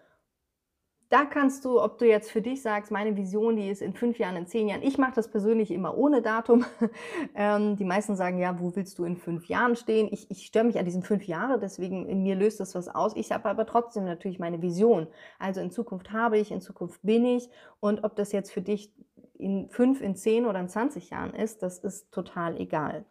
da 1.12 1.26
kannst 1.26 1.66
du, 1.66 1.78
ob 1.78 1.98
du 1.98 2.06
jetzt 2.06 2.30
für 2.30 2.40
dich 2.40 2.62
sagst, 2.62 2.90
meine 2.90 3.14
Vision, 3.18 3.56
die 3.56 3.68
ist 3.68 3.82
in 3.82 3.92
fünf 3.92 4.18
Jahren, 4.18 4.34
in 4.34 4.46
zehn 4.46 4.66
Jahren. 4.66 4.82
Ich 4.82 4.96
mache 4.96 5.12
das 5.14 5.30
persönlich 5.30 5.70
immer 5.70 5.98
ohne 5.98 6.22
Datum. 6.22 6.64
ähm, 7.34 7.76
die 7.76 7.84
meisten 7.84 8.16
sagen, 8.16 8.38
ja, 8.38 8.58
wo 8.58 8.74
willst 8.74 8.98
du 8.98 9.04
in 9.04 9.18
fünf 9.18 9.44
Jahren 9.44 9.76
stehen? 9.76 10.08
Ich, 10.10 10.30
ich 10.30 10.46
störe 10.46 10.64
mich 10.64 10.78
an 10.78 10.86
diesen 10.86 11.02
fünf 11.02 11.24
Jahre, 11.24 11.58
deswegen 11.58 12.06
in 12.06 12.22
mir 12.22 12.34
löst 12.34 12.60
das 12.60 12.74
was 12.74 12.88
aus. 12.88 13.14
Ich 13.14 13.30
habe 13.30 13.46
aber 13.50 13.66
trotzdem 13.66 14.06
natürlich 14.06 14.38
meine 14.38 14.62
Vision. 14.62 15.06
Also 15.38 15.60
in 15.60 15.70
Zukunft 15.70 16.12
habe 16.12 16.38
ich, 16.38 16.50
in 16.50 16.62
Zukunft 16.62 17.02
bin 17.02 17.26
ich. 17.26 17.50
Und 17.78 18.04
ob 18.04 18.16
das 18.16 18.32
jetzt 18.32 18.50
für 18.50 18.62
dich 18.62 18.90
in 19.34 19.68
fünf, 19.68 20.00
in 20.00 20.16
zehn 20.16 20.46
oder 20.46 20.60
in 20.60 20.68
20 20.70 21.10
Jahren 21.10 21.34
ist, 21.34 21.62
das 21.62 21.78
ist 21.80 22.10
total 22.10 22.58
egal. 22.58 23.04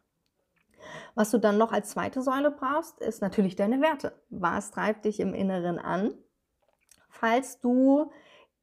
Was 1.14 1.30
du 1.30 1.38
dann 1.38 1.60
noch 1.60 1.72
als 1.72 1.92
zweite 1.92 2.24
Säule 2.24 2.50
brauchst, 2.50 3.00
ist 3.00 3.22
natürlich 3.22 3.56
deine 3.56 3.80
Werte. 3.80 4.14
Was 4.32 4.72
treibt 4.72 5.06
dich 5.06 5.20
im 5.20 5.36
Inneren 5.36 5.78
an? 5.78 6.16
Falls 7.22 7.60
du 7.60 8.10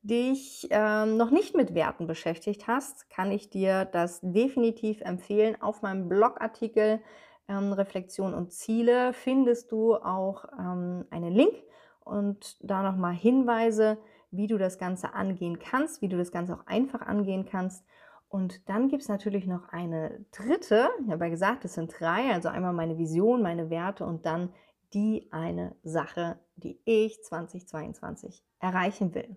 dich 0.02 0.66
ähm, 0.70 1.16
noch 1.16 1.30
nicht 1.30 1.54
mit 1.54 1.76
Werten 1.76 2.08
beschäftigt 2.08 2.66
hast, 2.66 3.08
kann 3.08 3.30
ich 3.30 3.50
dir 3.50 3.84
das 3.84 4.18
definitiv 4.20 5.00
empfehlen. 5.02 5.62
Auf 5.62 5.82
meinem 5.82 6.08
Blogartikel 6.08 7.00
ähm, 7.46 7.72
Reflexion 7.72 8.34
und 8.34 8.52
Ziele 8.52 9.12
findest 9.12 9.70
du 9.70 9.94
auch 9.94 10.44
ähm, 10.58 11.04
einen 11.10 11.32
Link 11.32 11.54
und 12.00 12.56
da 12.60 12.82
nochmal 12.82 13.14
Hinweise, 13.14 13.96
wie 14.32 14.48
du 14.48 14.58
das 14.58 14.76
Ganze 14.76 15.14
angehen 15.14 15.60
kannst, 15.60 16.02
wie 16.02 16.08
du 16.08 16.18
das 16.18 16.32
Ganze 16.32 16.54
auch 16.54 16.66
einfach 16.66 17.02
angehen 17.02 17.46
kannst. 17.48 17.84
Und 18.28 18.68
dann 18.68 18.88
gibt 18.88 19.02
es 19.02 19.08
natürlich 19.08 19.46
noch 19.46 19.68
eine 19.68 20.24
dritte, 20.32 20.88
ich 21.04 21.12
habe 21.12 21.26
ja 21.26 21.30
gesagt, 21.30 21.64
es 21.64 21.74
sind 21.74 21.94
drei, 21.96 22.32
also 22.32 22.48
einmal 22.48 22.72
meine 22.72 22.98
Vision, 22.98 23.40
meine 23.40 23.70
Werte 23.70 24.04
und 24.04 24.26
dann 24.26 24.52
die 24.94 25.28
eine 25.32 25.76
Sache, 25.82 26.38
die 26.56 26.80
ich 26.84 27.22
2022 27.22 28.44
erreichen 28.60 29.14
will. 29.14 29.36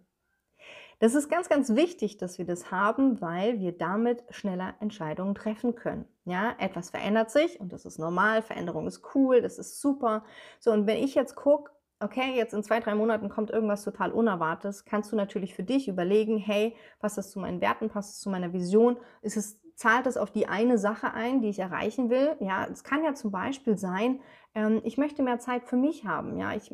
Das 0.99 1.15
ist 1.15 1.29
ganz, 1.29 1.49
ganz 1.49 1.75
wichtig, 1.75 2.17
dass 2.17 2.37
wir 2.37 2.45
das 2.45 2.69
haben, 2.69 3.21
weil 3.21 3.59
wir 3.59 3.75
damit 3.75 4.23
schneller 4.29 4.75
Entscheidungen 4.79 5.33
treffen 5.33 5.73
können. 5.73 6.05
Ja, 6.25 6.55
etwas 6.59 6.91
verändert 6.91 7.31
sich 7.31 7.59
und 7.59 7.73
das 7.73 7.85
ist 7.85 7.97
normal, 7.97 8.43
Veränderung 8.43 8.85
ist 8.85 9.01
cool, 9.15 9.41
das 9.41 9.57
ist 9.57 9.81
super. 9.81 10.23
So, 10.59 10.71
und 10.71 10.85
wenn 10.85 11.03
ich 11.03 11.15
jetzt 11.15 11.35
gucke, 11.35 11.71
okay, 12.01 12.35
jetzt 12.35 12.53
in 12.53 12.63
zwei, 12.63 12.79
drei 12.79 12.93
Monaten 12.93 13.29
kommt 13.29 13.49
irgendwas 13.49 13.83
total 13.83 14.11
Unerwartetes, 14.11 14.85
kannst 14.85 15.11
du 15.11 15.15
natürlich 15.15 15.55
für 15.55 15.63
dich 15.63 15.87
überlegen, 15.87 16.37
hey, 16.37 16.75
passt 16.99 17.17
das 17.17 17.31
zu 17.31 17.39
meinen 17.39 17.61
Werten, 17.61 17.89
passt 17.89 18.15
es 18.15 18.19
zu 18.19 18.29
meiner 18.29 18.53
Vision, 18.53 18.97
ist 19.21 19.37
es, 19.37 19.59
zahlt 19.81 20.05
es 20.05 20.15
auf 20.15 20.29
die 20.29 20.47
eine 20.47 20.77
Sache 20.77 21.11
ein, 21.15 21.41
die 21.41 21.49
ich 21.49 21.57
erreichen 21.57 22.11
will? 22.11 22.35
Ja, 22.39 22.67
es 22.71 22.83
kann 22.83 23.03
ja 23.03 23.15
zum 23.15 23.31
Beispiel 23.31 23.79
sein, 23.79 24.19
ähm, 24.53 24.79
ich 24.83 24.99
möchte 24.99 25.23
mehr 25.23 25.39
Zeit 25.39 25.65
für 25.65 25.75
mich 25.75 26.05
haben, 26.05 26.37
ja, 26.37 26.53
ich 26.53 26.71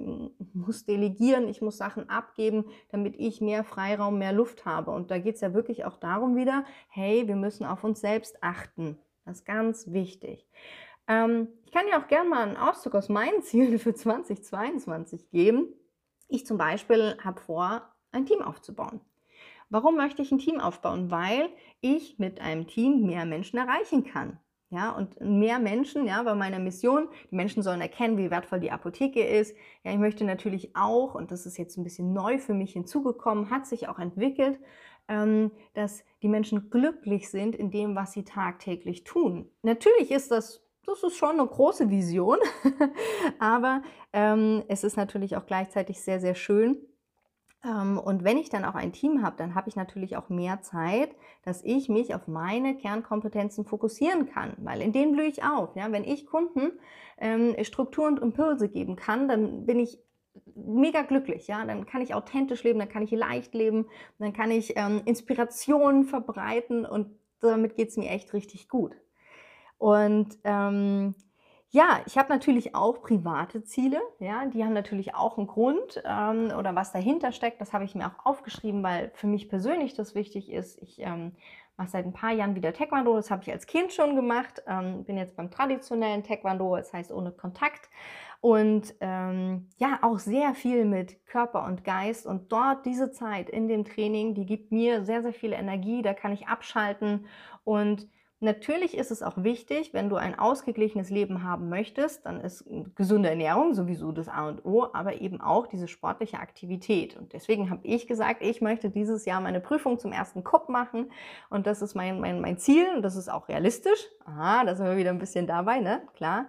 muss 0.53 0.85
delegieren, 0.85 1.47
ich 1.47 1.61
muss 1.61 1.77
Sachen 1.77 2.09
abgeben, 2.09 2.65
damit 2.89 3.15
ich 3.17 3.39
mehr 3.39 3.63
Freiraum, 3.63 4.17
mehr 4.17 4.33
Luft 4.33 4.65
habe. 4.65 4.91
Und 4.91 5.09
da 5.09 5.19
geht 5.19 5.35
es 5.35 5.41
ja 5.41 5.53
wirklich 5.53 5.85
auch 5.85 5.95
darum 5.95 6.35
wieder, 6.35 6.65
hey, 6.89 7.29
wir 7.29 7.37
müssen 7.37 7.65
auf 7.65 7.85
uns 7.85 8.01
selbst 8.01 8.43
achten. 8.43 8.97
Das 9.23 9.37
ist 9.37 9.45
ganz 9.45 9.93
wichtig. 9.93 10.45
Ähm, 11.07 11.47
ich 11.65 11.71
kann 11.71 11.85
dir 11.85 11.99
auch 11.99 12.07
gerne 12.07 12.29
mal 12.29 12.45
einen 12.45 12.57
Auszug 12.57 12.93
aus 12.93 13.07
meinen 13.07 13.41
Zielen 13.41 13.79
für 13.79 13.93
2022 13.93 15.29
geben. 15.29 15.73
Ich 16.27 16.45
zum 16.45 16.57
Beispiel 16.57 17.17
habe 17.23 17.39
vor, 17.39 17.83
ein 18.11 18.25
Team 18.25 18.41
aufzubauen. 18.41 18.99
Warum 19.69 19.95
möchte 19.97 20.21
ich 20.21 20.31
ein 20.31 20.39
Team 20.39 20.59
aufbauen? 20.59 21.11
Weil 21.11 21.49
ich 21.81 22.19
mit 22.19 22.39
einem 22.39 22.67
Team 22.67 23.05
mehr 23.05 23.25
Menschen 23.25 23.57
erreichen 23.57 24.03
kann. 24.03 24.39
Ja, 24.69 24.91
und 24.91 25.21
mehr 25.21 25.59
Menschen, 25.59 26.05
ja, 26.05 26.21
bei 26.23 26.35
meiner 26.35 26.59
Mission, 26.59 27.07
die 27.31 27.35
Menschen 27.35 27.63
sollen 27.63 27.79
erkennen, 27.79 28.17
wie 28.17 28.29
wertvoll 28.29 28.59
die 28.59 28.71
Apotheke 28.71 29.23
ist. 29.23 29.55
Ja, 29.85 29.91
ich 29.91 29.97
möchte 29.97 30.25
natürlich 30.25 30.75
auch, 30.75 31.15
und 31.15 31.31
das 31.31 31.45
ist 31.45 31.57
jetzt 31.57 31.77
ein 31.77 31.85
bisschen 31.85 32.11
neu 32.11 32.37
für 32.37 32.53
mich 32.53 32.73
hinzugekommen, 32.73 33.49
hat 33.49 33.65
sich 33.65 33.87
auch 33.87 33.97
entwickelt, 33.97 34.59
ähm, 35.07 35.51
dass 35.73 36.03
die 36.21 36.27
Menschen 36.27 36.69
glücklich 36.69 37.29
sind 37.29 37.55
in 37.55 37.71
dem, 37.71 37.95
was 37.95 38.11
sie 38.11 38.25
tagtäglich 38.25 39.05
tun. 39.05 39.49
Natürlich 39.61 40.11
ist 40.11 40.31
das 40.31 40.67
das 40.87 41.03
ist 41.03 41.17
schon 41.17 41.31
eine 41.31 41.45
große 41.45 41.89
Vision, 41.89 42.37
aber 43.39 43.83
ähm, 44.13 44.63
es 44.69 44.85
ist 44.85 44.95
natürlich 44.95 45.35
auch 45.35 45.45
gleichzeitig 45.45 46.01
sehr, 46.01 46.21
sehr 46.21 46.33
schön. 46.33 46.77
Ähm, 47.63 47.97
und 47.99 48.23
wenn 48.23 48.37
ich 48.37 48.49
dann 48.49 48.65
auch 48.65 48.75
ein 48.75 48.93
Team 48.93 49.23
habe, 49.23 49.35
dann 49.37 49.55
habe 49.55 49.69
ich 49.69 49.75
natürlich 49.75 50.17
auch 50.17 50.29
mehr 50.29 50.61
Zeit, 50.61 51.15
dass 51.43 51.63
ich 51.63 51.89
mich 51.89 52.13
auf 52.13 52.27
meine 52.27 52.75
Kernkompetenzen 52.77 53.65
fokussieren 53.65 54.27
kann, 54.27 54.55
weil 54.59 54.81
in 54.81 54.91
denen 54.91 55.13
blühe 55.13 55.27
ich 55.27 55.43
auf. 55.43 55.75
Ja? 55.75 55.91
Wenn 55.91 56.03
ich 56.03 56.25
Kunden 56.25 56.71
ähm, 57.17 57.55
Struktur 57.63 58.07
und 58.07 58.19
Impulse 58.19 58.69
geben 58.69 58.95
kann, 58.95 59.27
dann 59.27 59.65
bin 59.65 59.79
ich 59.79 59.99
mega 60.55 61.01
glücklich, 61.01 61.47
ja, 61.47 61.65
dann 61.65 61.85
kann 61.85 62.01
ich 62.01 62.13
authentisch 62.13 62.63
leben, 62.63 62.79
dann 62.79 62.89
kann 62.89 63.01
ich 63.01 63.11
leicht 63.11 63.53
leben, 63.55 63.87
dann 64.19 64.33
kann 64.33 64.51
ich 64.51 64.73
ähm, 64.75 65.01
Inspirationen 65.05 66.05
verbreiten 66.05 66.85
und 66.85 67.09
damit 67.39 67.75
geht 67.75 67.89
es 67.89 67.97
mir 67.97 68.09
echt 68.09 68.33
richtig 68.33 68.69
gut. 68.69 68.95
Und 69.77 70.37
ähm, 70.43 71.15
ja, 71.69 72.01
ich 72.05 72.17
habe 72.17 72.29
natürlich 72.29 72.75
auch 72.75 73.01
private 73.01 73.63
Ziele, 73.63 73.99
ja, 74.19 74.45
die 74.45 74.63
haben 74.63 74.73
natürlich 74.73 75.15
auch 75.15 75.37
einen 75.37 75.47
Grund 75.47 76.01
ähm, 76.05 76.51
oder 76.57 76.75
was 76.75 76.93
dahinter 76.93 77.31
steckt, 77.31 77.59
das 77.59 77.73
habe 77.73 77.83
ich 77.83 77.93
mir 77.93 78.07
auch 78.07 78.25
aufgeschrieben, 78.25 78.83
weil 78.83 79.11
für 79.15 79.27
mich 79.27 79.49
persönlich 79.49 79.93
das 79.93 80.15
wichtig 80.15 80.51
ist. 80.51 80.81
Ich 80.81 80.99
ähm, 80.99 81.33
mache 81.75 81.89
seit 81.89 82.05
ein 82.05 82.13
paar 82.13 82.31
Jahren 82.31 82.55
wieder 82.55 82.73
Taekwondo, 82.73 83.15
das 83.15 83.29
habe 83.29 83.43
ich 83.43 83.51
als 83.51 83.67
Kind 83.67 83.91
schon 83.91 84.15
gemacht, 84.15 84.63
ähm, 84.65 85.03
bin 85.03 85.17
jetzt 85.17 85.35
beim 85.35 85.51
traditionellen 85.51 86.23
Taekwondo, 86.23 86.77
das 86.77 86.93
heißt 86.93 87.11
ohne 87.11 87.31
Kontakt. 87.31 87.89
Und 88.39 88.93
ähm, 89.01 89.67
ja, 89.77 89.99
auch 90.03 90.19
sehr 90.19 90.53
viel 90.53 90.85
mit 90.85 91.25
Körper 91.25 91.65
und 91.65 91.83
Geist. 91.83 92.25
Und 92.25 92.51
dort 92.51 92.85
diese 92.85 93.11
Zeit 93.11 93.49
in 93.49 93.67
dem 93.67 93.83
Training, 93.83 94.35
die 94.35 94.45
gibt 94.45 94.71
mir 94.71 95.03
sehr, 95.03 95.23
sehr 95.23 95.33
viel 95.33 95.53
Energie, 95.53 96.01
da 96.01 96.13
kann 96.13 96.31
ich 96.33 96.47
abschalten. 96.47 97.25
Und 97.63 98.07
Natürlich 98.39 98.95
ist 98.95 99.09
es 99.09 99.23
auch 99.23 99.37
wichtig, 99.37 99.95
wenn 99.95 100.09
du 100.09 100.15
ein 100.15 100.37
ausgeglichenes 100.37 101.09
Leben 101.09 101.41
haben 101.41 101.69
möchtest, 101.69 102.23
dann 102.27 102.39
ist 102.39 102.63
gesunde 102.93 103.29
Ernährung 103.29 103.73
sowieso 103.73 104.11
das 104.11 104.29
A 104.29 104.47
und 104.47 104.63
O, 104.63 104.85
aber 104.93 105.21
eben 105.21 105.41
auch 105.41 105.65
diese 105.65 105.87
sportliche 105.87 106.39
Aktivität. 106.39 107.17
Und 107.17 107.33
deswegen 107.33 107.71
habe 107.71 107.81
ich 107.83 108.05
gesagt, 108.05 108.43
ich 108.43 108.61
möchte 108.61 108.91
dieses 108.91 109.25
Jahr 109.25 109.41
meine 109.41 109.59
Prüfung 109.59 109.97
zum 109.97 110.11
ersten 110.11 110.43
Cup 110.43 110.69
machen 110.69 111.11
und 111.49 111.65
das 111.65 111.81
ist 111.81 111.95
mein, 111.95 112.19
mein, 112.19 112.39
mein 112.39 112.59
Ziel 112.59 112.85
und 112.95 113.01
das 113.01 113.15
ist 113.15 113.27
auch 113.27 113.49
realistisch. 113.49 114.05
Aha, 114.25 114.65
da 114.65 114.75
sind 114.75 114.85
wir 114.85 114.97
wieder 114.97 115.09
ein 115.09 115.19
bisschen 115.19 115.47
dabei, 115.47 115.79
ne? 115.79 116.03
Klar. 116.15 116.45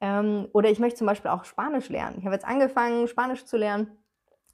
Ähm, 0.00 0.48
oder 0.52 0.68
ich 0.68 0.80
möchte 0.80 0.98
zum 0.98 1.06
Beispiel 1.06 1.30
auch 1.30 1.44
Spanisch 1.44 1.90
lernen. 1.90 2.16
Ich 2.18 2.24
habe 2.24 2.34
jetzt 2.34 2.46
angefangen, 2.46 3.06
Spanisch 3.06 3.44
zu 3.44 3.56
lernen. 3.56 3.96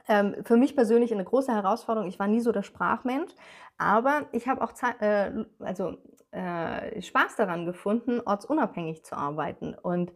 Ähm, 0.09 0.37
für 0.45 0.59
mich 0.59 0.76
persönlich 0.76 1.11
eine 1.11 1.25
große 1.25 1.52
Herausforderung. 1.52 2.09
Ich 2.09 2.18
war 2.18 2.28
nie 2.28 2.40
so 2.40 2.52
der 2.52 2.62
Sprachmensch, 2.62 3.33
aber 3.78 4.26
ich 4.33 4.47
habe 4.47 4.62
auch 4.62 4.73
äh, 5.00 5.45
also 5.61 5.97
äh, 6.36 7.00
Spaß 7.00 7.36
daran 7.36 7.64
gefunden, 7.64 8.20
ortsunabhängig 8.24 9.04
zu 9.04 9.16
arbeiten. 9.16 9.74
Und 9.74 10.12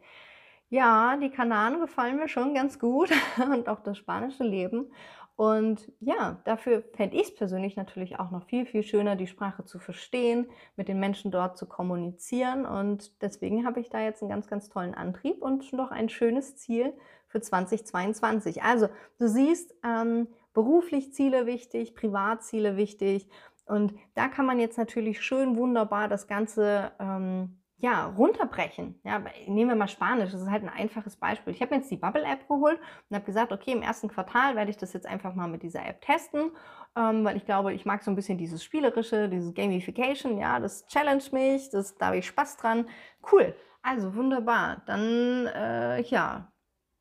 ja, 0.68 1.16
die 1.16 1.30
Kanaren 1.30 1.80
gefallen 1.80 2.16
mir 2.16 2.28
schon 2.28 2.54
ganz 2.54 2.78
gut 2.78 3.10
und 3.52 3.68
auch 3.68 3.80
das 3.80 3.98
spanische 3.98 4.44
Leben. 4.44 4.92
Und 5.36 5.90
ja, 6.00 6.42
dafür 6.44 6.82
fände 6.94 7.16
ich 7.16 7.28
es 7.28 7.34
persönlich 7.34 7.74
natürlich 7.74 8.20
auch 8.20 8.30
noch 8.30 8.44
viel, 8.44 8.66
viel 8.66 8.82
schöner, 8.82 9.16
die 9.16 9.26
Sprache 9.26 9.64
zu 9.64 9.78
verstehen, 9.78 10.50
mit 10.76 10.86
den 10.86 11.00
Menschen 11.00 11.30
dort 11.30 11.56
zu 11.56 11.64
kommunizieren. 11.66 12.66
Und 12.66 13.22
deswegen 13.22 13.64
habe 13.64 13.80
ich 13.80 13.88
da 13.88 14.00
jetzt 14.00 14.22
einen 14.22 14.30
ganz, 14.30 14.48
ganz 14.48 14.68
tollen 14.68 14.94
Antrieb 14.94 15.40
und 15.40 15.72
noch 15.72 15.90
ein 15.90 16.10
schönes 16.10 16.56
Ziel 16.56 16.92
für 17.26 17.40
2022. 17.40 18.62
Also, 18.62 18.88
du 19.18 19.28
siehst, 19.28 19.74
ähm, 19.82 20.28
beruflich 20.52 21.12
Ziele 21.14 21.46
wichtig, 21.46 21.94
Privatziele 21.94 22.76
wichtig 22.76 23.28
und 23.66 23.94
da 24.14 24.28
kann 24.28 24.46
man 24.46 24.58
jetzt 24.58 24.78
natürlich 24.78 25.22
schön 25.22 25.56
wunderbar 25.56 26.08
das 26.08 26.26
Ganze 26.26 26.92
ähm, 26.98 27.60
ja, 27.80 28.06
runterbrechen. 28.06 29.00
Ja, 29.04 29.22
nehmen 29.46 29.70
wir 29.70 29.76
mal 29.76 29.88
Spanisch, 29.88 30.32
das 30.32 30.42
ist 30.42 30.50
halt 30.50 30.62
ein 30.62 30.68
einfaches 30.68 31.16
Beispiel. 31.16 31.54
Ich 31.54 31.62
habe 31.62 31.74
jetzt 31.74 31.90
die 31.90 31.96
Bubble-App 31.96 32.46
geholt 32.46 32.78
und 33.08 33.16
habe 33.16 33.24
gesagt, 33.24 33.52
okay, 33.52 33.72
im 33.72 33.82
ersten 33.82 34.08
Quartal 34.08 34.54
werde 34.54 34.70
ich 34.70 34.76
das 34.76 34.92
jetzt 34.92 35.06
einfach 35.06 35.34
mal 35.34 35.48
mit 35.48 35.62
dieser 35.62 35.86
App 35.86 36.02
testen, 36.02 36.50
ähm, 36.94 37.24
weil 37.24 37.36
ich 37.38 37.46
glaube, 37.46 37.72
ich 37.72 37.86
mag 37.86 38.02
so 38.02 38.10
ein 38.10 38.16
bisschen 38.16 38.36
dieses 38.36 38.62
Spielerische, 38.62 39.30
dieses 39.30 39.54
Gamification, 39.54 40.36
ja, 40.36 40.60
das 40.60 40.86
challenge 40.88 41.24
mich, 41.32 41.70
das, 41.70 41.96
da 41.96 42.06
habe 42.06 42.18
ich 42.18 42.26
Spaß 42.26 42.58
dran. 42.58 42.86
Cool, 43.32 43.54
also 43.82 44.14
wunderbar. 44.14 44.82
Dann, 44.86 45.46
äh, 45.46 46.02
ja, 46.02 46.52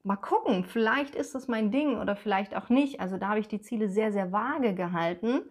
mal 0.03 0.15
gucken, 0.15 0.63
vielleicht 0.63 1.13
ist 1.13 1.35
das 1.35 1.49
mein 1.49 1.71
Ding 1.71 1.99
oder 1.99 2.15
vielleicht 2.15 2.55
auch 2.55 2.69
nicht. 2.69 3.01
Also 3.01 3.17
da 3.17 3.29
habe 3.29 3.39
ich 3.39 3.49
die 3.49 3.61
Ziele 3.61 3.89
sehr, 3.89 4.13
sehr 4.13 4.31
vage 4.31 4.73
gehalten. 4.73 5.41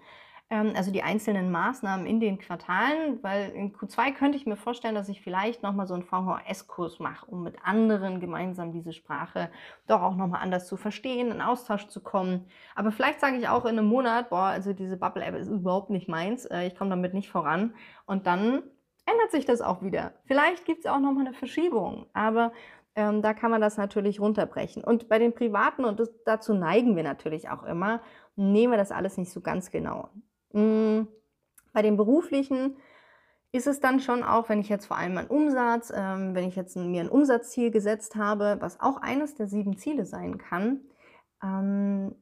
Ähm, 0.50 0.72
also 0.74 0.90
die 0.90 1.02
einzelnen 1.02 1.50
Maßnahmen 1.50 2.06
in 2.06 2.20
den 2.20 2.38
Quartalen, 2.38 3.22
weil 3.22 3.50
in 3.50 3.74
Q2 3.74 4.12
könnte 4.12 4.38
ich 4.38 4.46
mir 4.46 4.56
vorstellen, 4.56 4.94
dass 4.94 5.08
ich 5.10 5.20
vielleicht 5.20 5.62
nochmal 5.62 5.86
so 5.86 5.94
einen 5.94 6.04
VHS-Kurs 6.04 7.00
mache, 7.00 7.26
um 7.26 7.42
mit 7.42 7.56
anderen 7.62 8.18
gemeinsam 8.18 8.72
diese 8.72 8.94
Sprache 8.94 9.50
doch 9.86 10.00
auch 10.00 10.16
nochmal 10.16 10.42
anders 10.42 10.66
zu 10.66 10.76
verstehen, 10.76 11.30
in 11.30 11.42
Austausch 11.42 11.88
zu 11.88 12.00
kommen. 12.02 12.46
Aber 12.74 12.92
vielleicht 12.92 13.20
sage 13.20 13.36
ich 13.36 13.48
auch 13.48 13.64
in 13.66 13.78
einem 13.78 13.88
Monat, 13.88 14.30
boah, 14.30 14.44
also 14.44 14.72
diese 14.72 14.96
Bubble-App 14.96 15.34
ist 15.34 15.48
überhaupt 15.48 15.90
nicht 15.90 16.08
meins, 16.08 16.46
äh, 16.46 16.66
ich 16.66 16.76
komme 16.76 16.90
damit 16.90 17.12
nicht 17.12 17.30
voran. 17.30 17.74
Und 18.06 18.26
dann 18.26 18.62
ändert 19.04 19.30
sich 19.30 19.44
das 19.44 19.60
auch 19.60 19.82
wieder. 19.82 20.12
Vielleicht 20.26 20.64
gibt 20.64 20.80
es 20.80 20.90
auch 20.90 20.98
nochmal 20.98 21.26
eine 21.26 21.34
Verschiebung, 21.34 22.06
aber 22.14 22.52
ähm, 22.94 23.20
da 23.22 23.34
kann 23.34 23.50
man 23.50 23.60
das 23.60 23.76
natürlich 23.76 24.18
runterbrechen. 24.18 24.82
Und 24.82 25.08
bei 25.10 25.18
den 25.18 25.34
Privaten, 25.34 25.84
und 25.84 26.00
das, 26.00 26.10
dazu 26.24 26.54
neigen 26.54 26.96
wir 26.96 27.02
natürlich 27.02 27.50
auch 27.50 27.64
immer, 27.64 28.00
nehmen 28.34 28.72
wir 28.72 28.78
das 28.78 28.92
alles 28.92 29.18
nicht 29.18 29.30
so 29.30 29.40
ganz 29.40 29.70
genau. 29.70 30.08
Mm, 30.52 31.02
bei 31.72 31.82
den 31.82 31.96
beruflichen 31.96 32.76
ist 33.52 33.66
es 33.66 33.80
dann 33.80 34.00
schon 34.00 34.22
auch, 34.22 34.48
wenn 34.48 34.60
ich 34.60 34.68
jetzt 34.68 34.86
vor 34.86 34.98
allem 34.98 35.16
einen 35.16 35.28
Umsatz, 35.28 35.92
ähm, 35.94 36.34
wenn 36.34 36.48
ich 36.48 36.56
jetzt 36.56 36.76
mir 36.76 37.00
ein 37.00 37.08
Umsatzziel 37.08 37.70
gesetzt 37.70 38.16
habe, 38.16 38.58
was 38.60 38.80
auch 38.80 39.00
eines 39.00 39.34
der 39.34 39.46
sieben 39.46 39.76
Ziele 39.76 40.04
sein 40.04 40.38
kann, 40.38 40.82
ähm, 41.42 42.14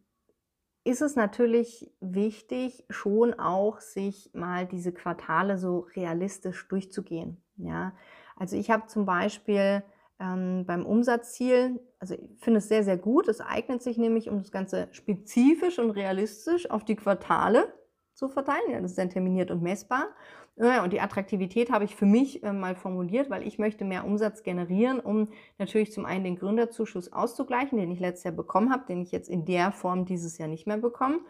ist 0.85 1.02
es 1.02 1.16
natürlich 1.16 1.90
wichtig, 2.00 2.85
schon 2.90 3.35
auch 3.35 3.80
sich 3.80 4.30
mal 4.35 4.66
diese 4.66 4.92
Quartale 4.92 5.59
so 5.59 5.88
realistisch 5.97 6.68
durchzugehen. 6.68 7.42
Ja? 7.56 7.92
Also 8.37 8.56
ich 8.56 8.71
habe 8.71 8.87
zum 8.87 9.04
Beispiel 9.04 9.83
ähm, 10.21 10.64
beim 10.64 10.87
Umsatzziel, 10.87 11.80
also 11.99 12.14
ich 12.14 12.38
finde 12.38 12.59
es 12.59 12.68
sehr, 12.68 12.85
sehr 12.85 12.97
gut, 12.97 13.26
es 13.26 13.40
eignet 13.40 13.83
sich 13.83 13.99
nämlich, 13.99 14.30
um 14.30 14.38
das 14.38 14.52
Ganze 14.52 14.87
spezifisch 14.92 15.80
und 15.80 15.90
realistisch 15.90 16.71
auf 16.71 16.85
die 16.85 16.97
Quartale 16.97 17.73
zu 18.16 18.28
verteilen. 18.28 18.70
Ja, 18.70 18.80
das 18.80 18.92
ist 18.92 18.99
dann 18.99 19.11
terminiert 19.11 19.50
und 19.50 19.62
messbar. 19.62 20.08
Und 20.56 20.94
die 20.94 21.02
Attraktivität 21.02 21.70
habe 21.70 21.85
ich 21.85 21.94
für 21.94 22.06
mich 22.06 22.42
äh, 22.42 22.50
mal 22.50 22.75
formuliert, 22.75 23.28
weil 23.28 23.46
ich 23.46 23.58
möchte 23.58 23.85
mehr 23.85 24.06
Umsatz 24.06 24.42
generieren, 24.42 25.00
um 25.00 25.28
natürlich 25.58 25.92
zum 25.92 26.06
einen 26.06 26.25
den 26.25 26.37
Gründerzuschuss 26.37 27.12
auszugleichen, 27.12 27.76
den 27.76 27.90
ich 27.90 28.00
letztes 28.00 28.25
Jahr 28.25 28.32
bekommen 28.32 28.73
habe, 28.73 28.87
den 28.87 29.02
ich 29.02 29.12
jetzt 29.12 29.28
in 29.28 29.44
der 29.44 29.70
Form 29.70 30.06
dieses 30.06 30.38
Jahr 30.38 30.49
nicht 30.49 30.66
mehr 30.66 30.78
bekomme. 30.78 31.20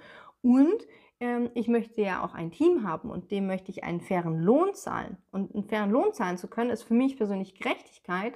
Und 0.42 0.86
ähm, 1.18 1.50
ich 1.54 1.66
möchte 1.66 2.02
ja 2.02 2.24
auch 2.24 2.34
ein 2.34 2.52
Team 2.52 2.86
haben 2.86 3.10
und 3.10 3.32
dem 3.32 3.48
möchte 3.48 3.72
ich 3.72 3.82
einen 3.82 4.00
fairen 4.00 4.38
Lohn 4.40 4.74
zahlen. 4.74 5.16
Und 5.32 5.52
einen 5.56 5.64
fairen 5.64 5.90
Lohn 5.90 6.12
zahlen 6.12 6.36
zu 6.36 6.46
können, 6.46 6.70
ist 6.70 6.84
für 6.84 6.94
mich 6.94 7.16
persönlich 7.16 7.56
Gerechtigkeit 7.56 8.34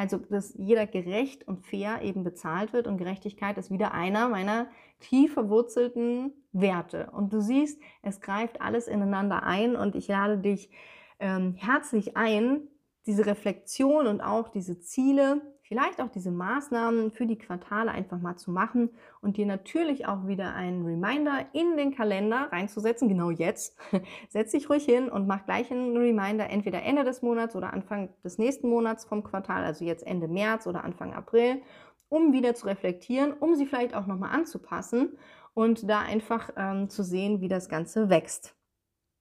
also, 0.00 0.16
dass 0.16 0.54
jeder 0.56 0.86
gerecht 0.86 1.46
und 1.46 1.60
fair 1.60 2.00
eben 2.00 2.24
bezahlt 2.24 2.72
wird 2.72 2.86
und 2.86 2.96
Gerechtigkeit 2.96 3.58
ist 3.58 3.70
wieder 3.70 3.92
einer 3.92 4.30
meiner 4.30 4.68
tief 4.98 5.34
verwurzelten 5.34 6.32
Werte. 6.52 7.10
Und 7.12 7.34
du 7.34 7.42
siehst, 7.42 7.78
es 8.00 8.22
greift 8.22 8.62
alles 8.62 8.88
ineinander 8.88 9.42
ein 9.42 9.76
und 9.76 9.94
ich 9.94 10.08
lade 10.08 10.38
dich 10.38 10.70
ähm, 11.18 11.54
herzlich 11.54 12.16
ein, 12.16 12.62
diese 13.04 13.26
Reflexion 13.26 14.06
und 14.06 14.22
auch 14.22 14.48
diese 14.48 14.80
Ziele 14.80 15.42
vielleicht 15.70 16.00
auch 16.00 16.08
diese 16.08 16.32
Maßnahmen 16.32 17.12
für 17.12 17.26
die 17.26 17.38
Quartale 17.38 17.92
einfach 17.92 18.18
mal 18.18 18.34
zu 18.34 18.50
machen 18.50 18.90
und 19.20 19.36
dir 19.36 19.46
natürlich 19.46 20.04
auch 20.04 20.26
wieder 20.26 20.52
einen 20.52 20.84
Reminder 20.84 21.46
in 21.52 21.76
den 21.76 21.94
Kalender 21.94 22.48
reinzusetzen. 22.50 23.08
Genau 23.08 23.30
jetzt. 23.30 23.78
Setz 24.28 24.50
dich 24.50 24.68
ruhig 24.68 24.84
hin 24.84 25.08
und 25.08 25.28
mach 25.28 25.44
gleich 25.44 25.70
einen 25.70 25.96
Reminder, 25.96 26.50
entweder 26.50 26.82
Ende 26.82 27.04
des 27.04 27.22
Monats 27.22 27.54
oder 27.54 27.72
Anfang 27.72 28.08
des 28.24 28.36
nächsten 28.36 28.68
Monats 28.68 29.04
vom 29.04 29.22
Quartal, 29.22 29.62
also 29.62 29.84
jetzt 29.84 30.04
Ende 30.04 30.26
März 30.26 30.66
oder 30.66 30.82
Anfang 30.82 31.14
April, 31.14 31.62
um 32.08 32.32
wieder 32.32 32.56
zu 32.56 32.66
reflektieren, 32.66 33.32
um 33.32 33.54
sie 33.54 33.66
vielleicht 33.66 33.94
auch 33.94 34.08
nochmal 34.08 34.34
anzupassen 34.34 35.18
und 35.54 35.88
da 35.88 36.00
einfach 36.00 36.50
ähm, 36.56 36.88
zu 36.88 37.04
sehen, 37.04 37.40
wie 37.40 37.48
das 37.48 37.68
Ganze 37.68 38.10
wächst. 38.10 38.56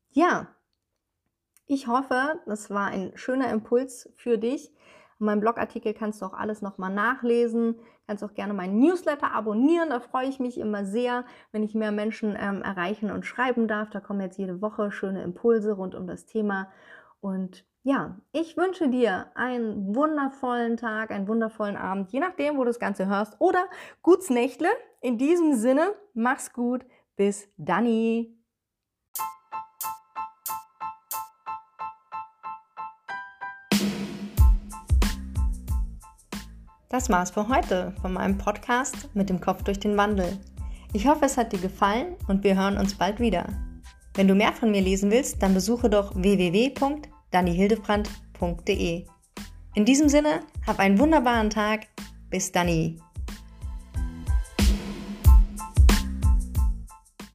Ja, 0.09 0.47
ich 1.67 1.85
hoffe, 1.85 2.39
das 2.47 2.71
war 2.71 2.87
ein 2.87 3.11
schöner 3.13 3.51
Impuls 3.51 4.11
für 4.15 4.39
dich. 4.39 4.71
In 5.19 5.25
meinem 5.25 5.41
Blogartikel 5.41 5.93
kannst 5.93 6.21
du 6.21 6.25
auch 6.25 6.33
alles 6.33 6.61
nochmal 6.61 6.93
nachlesen. 6.93 7.75
Kannst 8.07 8.23
auch 8.23 8.33
gerne 8.33 8.53
meinen 8.53 8.79
Newsletter 8.79 9.33
abonnieren. 9.33 9.89
Da 9.89 9.99
freue 9.99 10.27
ich 10.27 10.39
mich 10.39 10.57
immer 10.57 10.85
sehr, 10.85 11.25
wenn 11.51 11.63
ich 11.63 11.75
mehr 11.75 11.91
Menschen 11.91 12.37
ähm, 12.39 12.61
erreichen 12.61 13.11
und 13.11 13.25
schreiben 13.25 13.67
darf. 13.67 13.89
Da 13.89 13.99
kommen 13.99 14.21
jetzt 14.21 14.37
jede 14.37 14.61
Woche 14.61 14.91
schöne 14.91 15.21
Impulse 15.21 15.73
rund 15.73 15.93
um 15.93 16.07
das 16.07 16.25
Thema. 16.25 16.69
Und 17.19 17.65
ja, 17.83 18.17
ich 18.31 18.55
wünsche 18.55 18.89
dir 18.89 19.27
einen 19.35 19.95
wundervollen 19.95 20.77
Tag, 20.77 21.11
einen 21.11 21.27
wundervollen 21.27 21.77
Abend, 21.77 22.11
je 22.11 22.19
nachdem, 22.19 22.55
wo 22.55 22.59
du 22.59 22.69
das 22.69 22.79
Ganze 22.79 23.07
hörst. 23.07 23.35
Oder 23.39 23.65
guts 24.01 24.29
Nächtle. 24.29 24.69
In 25.01 25.17
diesem 25.17 25.53
Sinne, 25.53 25.93
mach's 26.13 26.53
gut. 26.53 26.85
Bis 27.15 27.49
Danny. 27.57 28.38
Das 36.89 37.07
war's 37.07 37.29
für 37.29 37.47
heute 37.47 37.93
von 38.01 38.13
meinem 38.13 38.39
Podcast 38.39 39.09
mit 39.13 39.29
dem 39.29 39.39
Kopf 39.39 39.61
durch 39.61 39.79
den 39.79 39.95
Wandel. 39.95 40.39
Ich 40.91 41.07
hoffe, 41.07 41.25
es 41.25 41.37
hat 41.37 41.53
dir 41.53 41.59
gefallen 41.59 42.15
und 42.27 42.43
wir 42.43 42.55
hören 42.55 42.79
uns 42.79 42.95
bald 42.95 43.19
wieder. 43.19 43.45
Wenn 44.15 44.27
du 44.27 44.33
mehr 44.33 44.53
von 44.53 44.71
mir 44.71 44.81
lesen 44.81 45.11
willst, 45.11 45.43
dann 45.43 45.53
besuche 45.53 45.87
doch 45.87 46.15
www.dannihildebrandt.de. 46.15 49.05
In 49.75 49.85
diesem 49.85 50.09
Sinne, 50.09 50.39
hab 50.65 50.79
einen 50.79 50.97
wunderbaren 50.97 51.51
Tag. 51.51 51.85
Bis 52.31 52.51
Danny. 52.51 52.99